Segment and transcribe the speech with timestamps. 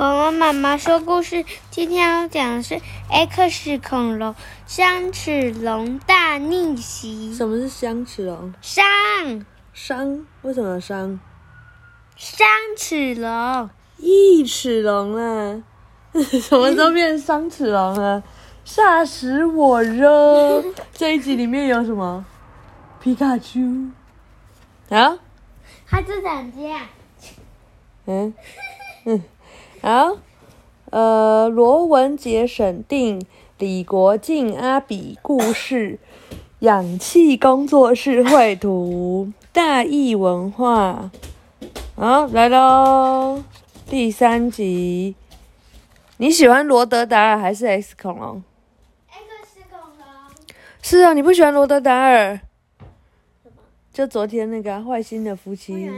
[0.00, 4.34] 恐龙妈妈说故事，今天要讲的是 X 恐龙
[4.64, 7.34] 香齿龙大逆袭。
[7.34, 8.54] 什么是香齿龙？
[8.62, 8.82] 伤
[9.74, 10.24] 伤？
[10.40, 11.20] 为什么有伤？
[12.16, 13.68] 伤齿龙，
[13.98, 15.62] 异齿龙啊！
[16.14, 18.22] 什么时候变成伤齿龙了？
[18.64, 20.64] 吓死我了！
[20.94, 22.24] 这一集里面有什么？
[23.02, 23.60] 皮卡丘
[24.88, 25.18] 啊？
[25.86, 26.86] 它是长这样。
[28.06, 28.32] 嗯
[29.04, 29.22] 嗯，
[29.82, 30.18] 好，
[30.90, 33.24] 呃，罗文杰审定，
[33.56, 35.98] 李国敬、阿比故事，
[36.58, 41.10] 氧气工作室绘图，大义文化。
[41.96, 43.42] 好，来喽，
[43.88, 45.14] 第三集。
[46.18, 48.42] 你喜欢罗德达尔还是 X 恐龙
[49.08, 50.06] ？X 恐龙，
[50.82, 52.38] 是啊，你不喜欢罗德达尔？
[54.00, 55.90] 就昨天那个啊坏心的夫妻。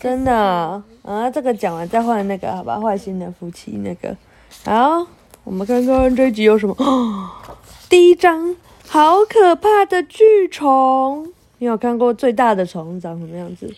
[0.00, 2.80] 真的啊啊，这个讲完再换那个，好吧？
[2.80, 4.16] 坏心的夫妻那个，
[4.64, 5.06] 好，
[5.44, 6.74] 我们看看这一集有什么。
[6.78, 7.28] 哦，
[7.90, 8.56] 第一章，
[8.88, 11.30] 好可怕的巨虫！
[11.58, 13.70] 你有看过最大的虫长什么样子？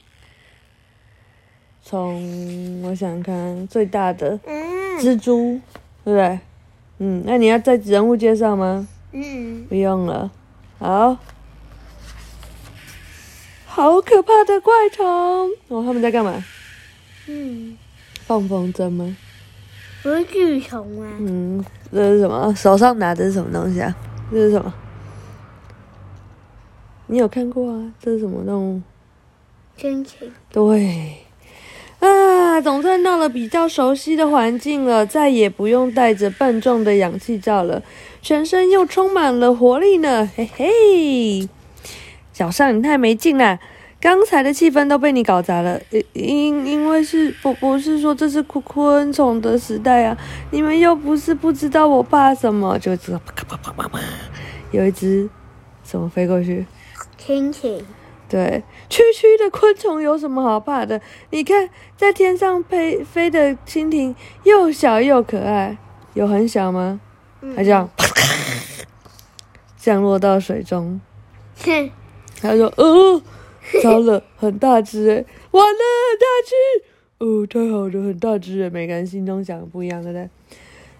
[1.82, 5.60] 从我想想看，最大的嗯蜘蛛，
[6.04, 6.38] 对不对？
[6.98, 8.86] 嗯，那你要在人物介绍吗？
[9.10, 10.30] 嗯，不用了，
[10.78, 11.16] 好。
[13.78, 15.06] 好可怕的怪虫！
[15.68, 16.44] 哦，他们在干嘛？
[17.28, 17.78] 嗯，
[18.26, 19.16] 放风筝吗？
[20.02, 22.52] 不是巨虫啊，嗯，这是什么？
[22.56, 23.94] 手上拿的是什么东西啊？
[24.32, 24.74] 这是什么？
[27.06, 27.92] 你有看过啊？
[28.02, 28.82] 这是什么动物？
[29.76, 30.28] 亲情。
[30.50, 31.18] 对，
[32.00, 37.80] 啊，总算到了比较熟悉的环境了，再也不用带着笨重的氧气罩了，
[38.22, 41.48] 全身又充满了活力呢，嘿嘿。
[42.38, 43.58] 小尚，你太没劲啦！
[44.00, 50.16] 刚才的气氛都被你搞砸了，因因因为是不不是说这是昆昆虫的时代啊，
[50.52, 53.98] 你们又不是不知道我怕什么，就知道啪啪啪啪啪，
[54.70, 55.28] 有一只
[55.82, 56.64] 什么飞过去，
[57.20, 57.82] 蜻蜓。
[58.28, 61.00] 对，区区的昆虫有什么好怕的？
[61.30, 65.76] 你看，在天上飞飞的蜻蜓又小又可爱，
[66.14, 67.00] 有很小吗？
[67.56, 67.90] 它这样
[69.76, 71.00] 降落到水中，
[71.64, 71.90] 哼，
[72.40, 73.22] 他说：“哦，
[73.82, 80.28] 糟了，很大只哎， 完了，很大只，哦，太好了，很大只哎。”每个人心中想的不一样，对不对？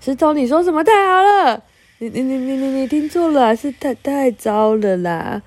[0.01, 1.63] 石头，你说什么太好了？
[1.99, 5.43] 你你你你你你听错了，是太太糟了啦！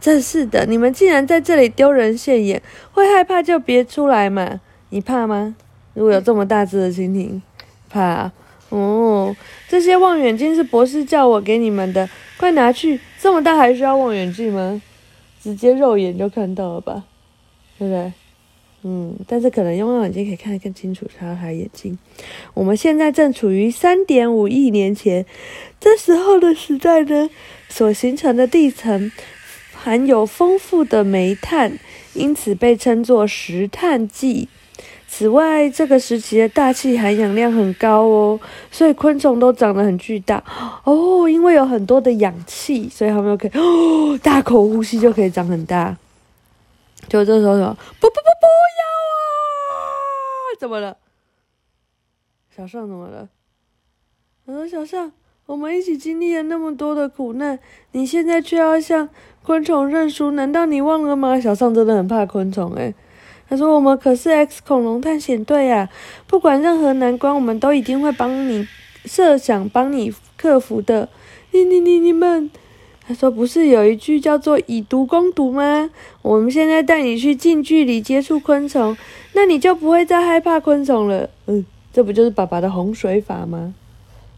[0.00, 2.60] 真是的，你们竟然在这里丢人现眼，
[2.92, 4.60] 会害怕就别出来嘛。
[4.90, 5.54] 你怕吗？
[5.94, 7.40] 如果有这么大只的蜻蜓，
[7.88, 8.32] 怕啊、
[8.68, 9.34] 哦，
[9.68, 13.00] 这些望远镜是博士叫我给你们的，快拿去！
[13.20, 14.82] 这么大还需要望远镜吗？
[15.46, 17.04] 直接肉眼就看到了吧，
[17.78, 18.12] 对不对？
[18.82, 21.96] 嗯，但是可能用望远镜可以看得更清楚，它它的眼睛。
[22.52, 25.24] 我们现在正处于三点五亿年前，
[25.78, 27.30] 这时候的时代呢，
[27.68, 29.12] 所形成的地层
[29.72, 31.78] 含有丰富的煤炭，
[32.14, 34.48] 因此被称作石炭纪。
[35.08, 38.38] 此外，这个时期的大气含氧量很高哦，
[38.70, 40.42] 所以昆虫都长得很巨大
[40.84, 41.28] 哦。
[41.28, 45.96] 因为有很多的氧气，所以它们就可以哦大口呼吸就可以长很大。
[47.08, 47.66] 就这时候说
[48.00, 48.46] 不不不不
[48.78, 48.82] 要
[49.76, 49.78] 啊！
[50.58, 50.96] 怎么了？
[52.54, 53.28] 小尚怎么了？
[54.46, 55.12] 我说小尚，
[55.46, 57.58] 我们一起经历了那么多的苦难，
[57.92, 59.08] 你现在却要向
[59.42, 61.40] 昆虫认输，难道你忘了吗？
[61.40, 62.94] 小尚真的很怕昆虫诶、
[63.48, 65.88] 他说：“我们可是 X 恐龙探险队啊，
[66.26, 68.66] 不管任何难关，我们都一定会帮你
[69.04, 71.08] 设想帮你克服的。
[71.52, 72.50] 你你你你们。”
[73.08, 75.88] 他说：“不是有一句叫做‘以毒攻毒’吗？
[76.22, 78.96] 我们现在带你去近距离接触昆虫，
[79.34, 81.30] 那你就不会再害怕昆虫了。
[81.46, 83.72] 嗯，这不就是爸爸的洪水法吗？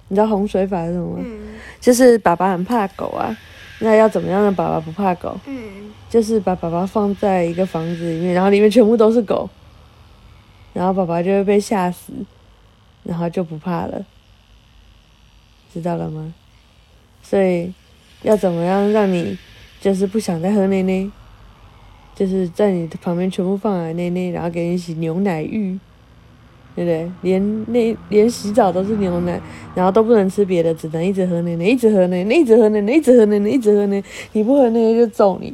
[0.08, 1.22] 你知道洪水法是什么吗？
[1.24, 1.38] 嗯
[1.80, 3.34] 就是爸爸很怕狗啊，
[3.81, 5.39] 那要怎么样让爸爸不怕狗？
[5.47, 5.93] 嗯。
[6.11, 9.47] 就是把爸爸放在一个房子里面，然后里面全部都是狗，
[10.72, 12.15] 然后爸爸就会被吓死，
[13.05, 14.07] 然后就不怕了，
[15.71, 16.33] 知道了吗？
[17.22, 17.71] 所以
[18.22, 19.36] 要怎么样让你
[19.83, 21.10] 就是不想再喝奶奶，
[22.15, 25.78] 就是在你的旁边全部放满奶奶，然后给你洗牛奶浴，
[26.74, 27.10] 对不对？
[27.22, 29.41] 连那连洗澡都是牛奶，
[29.74, 35.53] 然后都不能吃别的，只能一直喝奶奶，一直喝奶奶，一直喝奶奶，一直喝奶奶，一直喝奶奶，你不喝奶奶就揍你，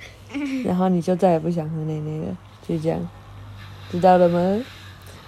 [0.64, 2.36] 然后你就再也不想喝奶奶了，
[2.66, 2.98] 就这样，
[3.90, 4.64] 知道了吗？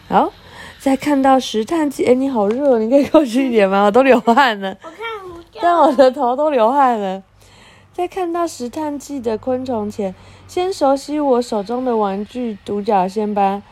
[0.09, 0.33] 好，
[0.79, 3.85] 再看到石炭纪，哎，你好热，你可以过去一点吗？
[3.85, 4.77] 我都流汗了。
[4.83, 4.99] 我看
[5.29, 7.23] 不但我的头都流汗了。
[7.93, 10.15] 在看到石炭纪的昆虫前，
[10.47, 13.63] 先熟悉我手中的玩具独角仙吧。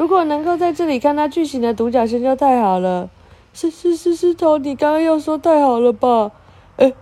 [0.00, 3.10] 如果能够在这里看到巨型的独角仙就太好了。
[3.52, 6.30] 是是是是头，你刚刚又说太好了吧？
[6.76, 6.94] 哎，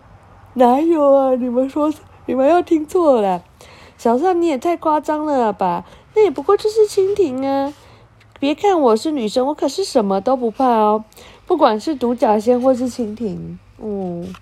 [0.54, 1.32] 哪有啊？
[1.36, 1.94] 你们说
[2.26, 3.44] 你们又听错了。
[3.96, 5.84] 小尚你也太夸张了吧？
[6.16, 7.72] 那也不过就是蜻蜓啊！
[8.40, 11.04] 别看我是女生，我可是什么都不怕哦，
[11.46, 13.60] 不管是独角仙或是蜻蜓。
[13.80, 14.34] 嗯。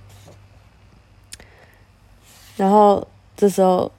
[2.56, 3.06] 然后
[3.36, 3.92] 这时候，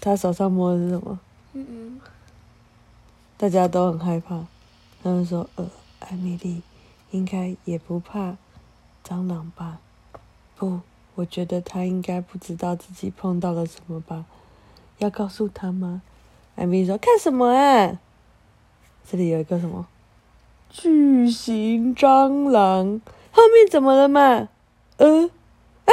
[0.00, 1.18] 他手上摸的是什么？
[1.52, 2.00] 嗯。
[3.36, 4.46] 大家都很害怕，
[5.02, 5.68] 他们说：“呃。”
[5.98, 6.62] 艾米丽
[7.10, 8.36] 应该也不怕
[9.02, 9.80] 蟑螂吧？
[10.54, 10.80] 不，
[11.16, 14.26] 我觉得她应该不知道自己碰到了什么吧？
[14.98, 16.02] 要告诉她吗？
[16.54, 17.98] 艾米丽说：“看什么啊？
[19.04, 19.88] 这里有一个什么
[20.68, 23.00] 巨型蟑螂？
[23.32, 24.48] 后面怎么了嘛？
[24.98, 25.24] 呃，
[25.86, 25.92] 啊！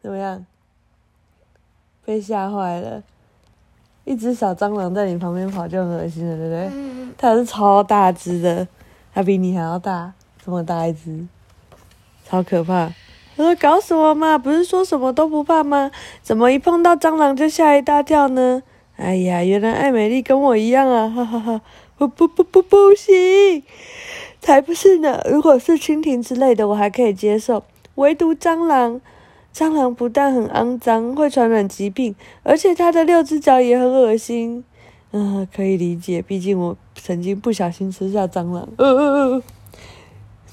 [0.00, 0.46] 怎么样？
[2.04, 3.02] 被吓坏了。”
[4.08, 7.12] 一只小蟑螂在你旁边跑就很恶心了，对不对？
[7.18, 8.66] 它是超大只的，
[9.12, 10.12] 它比你还要大，
[10.42, 11.26] 这么大一只，
[12.26, 12.90] 超可怕。
[13.36, 14.38] 他说：“搞什么嘛？
[14.38, 15.90] 不是说什么都不怕吗？
[16.22, 18.62] 怎么一碰到蟑螂就吓一大跳呢？”
[18.96, 21.08] 哎呀，原来艾美丽跟我一样啊！
[21.08, 21.60] 哈哈哈！
[21.96, 23.62] 不不不不不行，
[24.40, 25.20] 才不是呢！
[25.30, 27.62] 如果是蜻蜓之类的，我还可以接受，
[27.94, 29.00] 唯独蟑螂。
[29.54, 34.64] 蟑螂不但很肮脏，会传染疾病，而且它的六只脚也很恶心。
[35.10, 38.68] 嗯，可以理解，毕竟我曾经不小心吃下蟑螂。
[38.76, 39.42] 呃呃呃，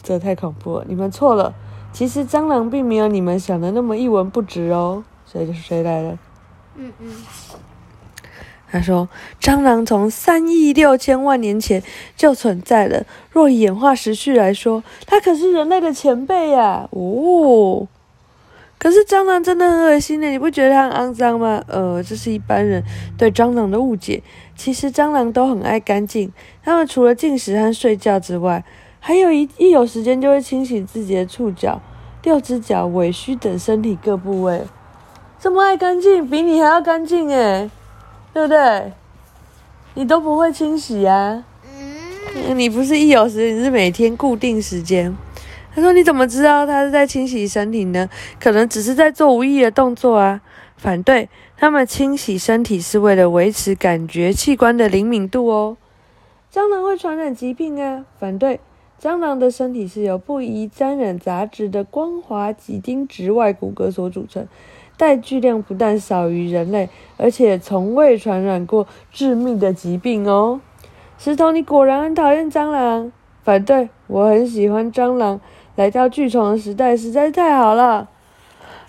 [0.01, 0.85] 这太恐怖了！
[0.87, 1.53] 你们错了，
[1.91, 5.03] 其实蟑螂并没有你们想的那么一文不值哦。
[5.31, 6.17] 谁谁来了？
[6.75, 7.11] 嗯嗯。
[8.71, 9.07] 他说，
[9.39, 11.83] 蟑螂从三亿六千万年前
[12.15, 13.05] 就存在了。
[13.29, 16.87] 若以演化时序来说，它可是人类的前辈呀！
[16.91, 17.87] 哦。
[18.77, 21.63] 可是蟑螂真的很恶心的，你不觉得它很肮脏吗？
[21.67, 22.83] 呃，这是一般人
[23.17, 24.21] 对蟑螂的误解。
[24.55, 26.31] 其实蟑螂都很爱干净，
[26.63, 28.63] 它们除了进食和睡觉之外，
[28.99, 31.81] 还有一一有时间就会清洗自己的触角、
[32.23, 34.61] 六只脚、尾须等身体各部位。
[35.39, 37.69] 这么爱干净，比你还要干净诶，
[38.33, 38.91] 对不对？
[39.95, 41.43] 你都不会清洗呀？
[41.65, 45.15] 嗯，你不是一有时间，你是每天固定时间。
[45.75, 48.09] 他说：“你怎么知道他是在清洗身体呢？
[48.39, 50.39] 可能只是在做无意的动作啊。”
[50.77, 55.75] 反对，他们清洗身体是为了维持感觉器官的灵敏度哦。
[56.51, 58.05] 蟑螂会传染疾病啊。
[58.17, 58.61] 反对，
[59.01, 64.47] 蟑螂的身体是由不宜沾染杂质的光滑几丁质外骨骼所组成，
[64.95, 70.61] 带巨量不但少于人类，而且从未传染过致命的疾病哦。
[71.17, 73.11] 石头，你果然很讨厌蟑螂。
[73.43, 75.39] 反对，我很喜欢蟑螂。
[75.75, 78.09] 来到巨虫的时代实在是太好了，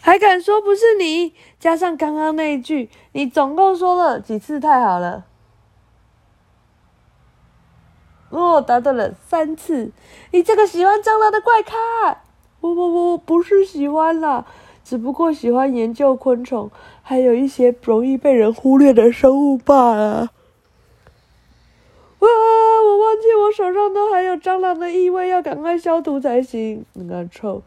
[0.01, 1.33] 还敢说不是你？
[1.59, 5.25] 加上刚刚那一句，你总共说了几次太好了？
[8.31, 9.93] 哦，答对了三次。
[10.33, 11.75] 你这个喜欢蟑螂的怪咖！
[12.61, 14.45] 不不不，不是喜欢啦，
[14.85, 16.71] 只不过喜欢研究昆虫，
[17.03, 20.31] 还有一些容易被人忽略的生物罢了。
[23.17, 23.19] 哇！
[23.19, 26.85] 我忘记我手上都还有蟑螂的异味，要赶快消毒才行。
[26.93, 27.63] 那个臭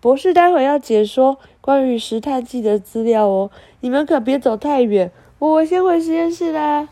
[0.00, 3.48] 博士，待会要解说关于石炭纪的资料哦，
[3.80, 5.12] 你们可别走太远。
[5.38, 6.88] 我先回实验室啦。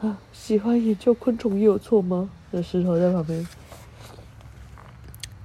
[0.00, 2.30] 啊，喜欢研究昆虫也有错吗？
[2.52, 3.46] 有石头在旁边。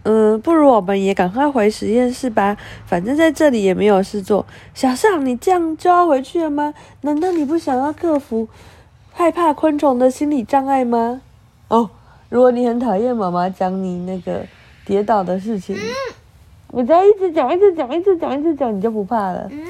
[0.04, 4.46] 嗯，不如我们也赶快回实验室吧，反正在这里也没有事做。
[4.74, 6.74] 小尚，你这样就要回去了吗？
[7.02, 8.48] 难道你不想要克服？
[9.12, 11.22] 害怕昆虫的心理障碍吗？
[11.70, 11.90] 哦，
[12.30, 14.46] 如果你很讨厌妈妈讲你那个
[14.86, 15.76] 跌倒的事情，
[16.70, 19.50] 我再一直讲，一直讲，一直讲，一直讲，你就不怕了。
[19.52, 19.64] 嗯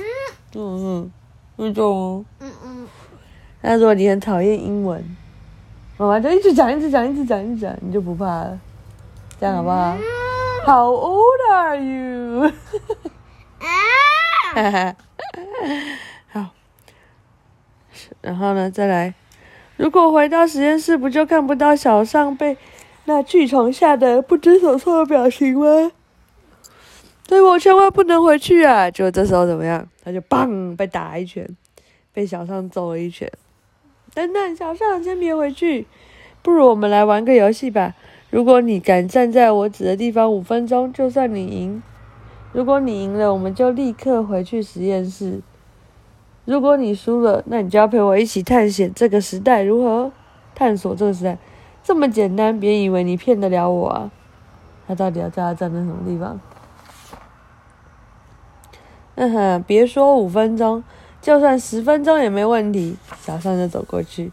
[0.55, 1.11] 嗯，
[1.55, 2.25] 那种。
[2.39, 2.87] 嗯嗯。
[3.61, 5.03] 那如果你很讨厌英文，
[5.97, 8.59] 妈妈就一直讲，一直讲，一直讲，一直讲，你就不怕了。
[9.39, 9.97] 这样好不好
[10.65, 12.51] ？How old are you？
[14.53, 14.95] 哈哈。
[16.29, 16.45] 好。
[18.21, 19.13] 然后呢，再来。
[19.77, 22.57] 如果回到实验室，不就看不到小尚被
[23.05, 25.91] 那巨虫吓得不知所措的表情吗？
[27.27, 28.89] 所以我千万不能回去啊！
[28.89, 29.87] 就这时候怎么样？
[30.03, 31.47] 他就砰被打一拳，
[32.11, 33.31] 被小尚揍了一拳。
[34.13, 35.85] 等等，小尚先别回去，
[36.41, 37.93] 不如我们来玩个游戏吧。
[38.29, 41.83] 如果你敢站在我指的地方五分钟，就算你赢。
[42.51, 45.41] 如果你赢了，我们就立刻回去实验室。
[46.47, 50.09] 如果你输了，那你就要陪我一起探险这个时代如何？
[50.55, 51.37] 探索这个时代
[51.83, 54.09] 这么简单，别以为你骗得了我啊！
[54.87, 56.39] 他到底要叫他站在什么地方？
[59.15, 60.81] 嗯哼，别说五分钟，
[61.21, 62.97] 就算十分钟也没问题。
[63.19, 64.31] 小尚就走过去，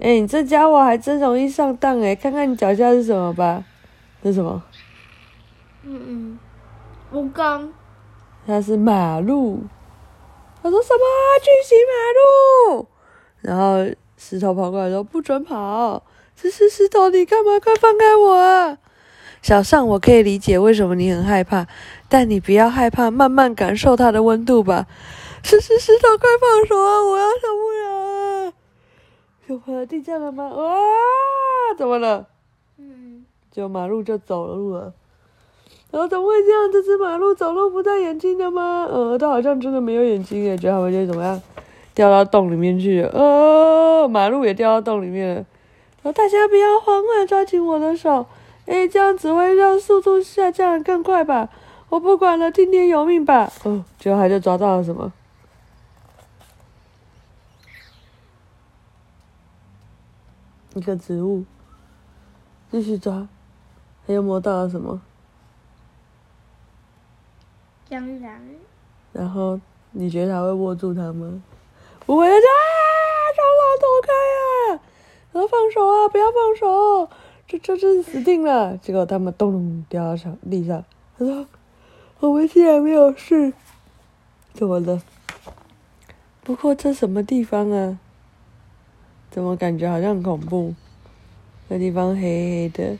[0.00, 2.16] 哎，你这家伙还真容易上当哎！
[2.16, 3.62] 看看你脚下是什么吧？
[4.24, 4.60] 是什么？
[5.84, 6.38] 嗯嗯，
[7.12, 7.72] 吴刚。
[8.44, 9.62] 它是马路。
[10.62, 11.00] 他说什么？
[11.42, 12.86] 巨型马路？
[13.40, 16.02] 然后石头跑过来说：“不准跑！”
[16.36, 17.58] 这是石头，你干嘛？
[17.60, 18.78] 快放开我啊！
[19.42, 21.66] 小尚，我可以理解为什么你很害怕，
[22.08, 24.86] 但你不要害怕，慢慢感受它的温度吧。
[25.42, 27.02] 是是石头，快放手啊！
[27.04, 28.52] 我要受不了啊！
[29.48, 30.48] 就跑到地震了吗？
[30.48, 30.74] 哇！
[31.78, 32.26] 怎么了？
[32.78, 34.92] 嗯，就马路就走了路了。
[35.90, 36.70] 然后怎么会这样？
[36.72, 38.86] 这只马路走路不带眼睛的吗？
[38.88, 41.40] 呃，它好像真的没有眼睛耶，觉得它会怎么样？
[41.94, 43.08] 掉到洞里面去了。
[43.10, 45.34] 呃，马路也掉到洞里面了。
[45.34, 48.24] 然后大家不要慌啊，抓紧我的手。
[48.66, 51.48] 哎，这样只会让速度下降更快吧？
[51.88, 53.50] 我不管了，听天由命吧。
[53.64, 55.12] 哦，最后还是抓到了什么？
[60.74, 61.44] 一个植物。
[62.70, 63.26] 继续抓，
[64.06, 65.02] 还有摸到了什么？
[67.90, 68.30] 蟑螂，
[69.12, 69.58] 然后
[69.90, 71.42] 你觉得他会握住它吗？
[72.06, 72.34] 不会的！
[73.36, 74.12] 蟑螂躲开
[74.76, 74.80] 啊！
[75.32, 76.08] 然后放手啊！
[76.08, 77.08] 不要放手！
[77.48, 78.76] 这这真死定了！
[78.76, 80.84] 结果他们咚掉到上地上。
[81.18, 81.48] 他说
[82.20, 83.52] ：“我们竟然没有事，
[84.54, 85.02] 怎么了？
[86.44, 87.98] 不过这什么地方啊？
[89.32, 90.76] 怎么感觉好像很恐怖？
[91.66, 92.96] 那地方黑黑的。”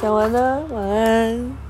[0.00, 1.69] 讲完了，晚安。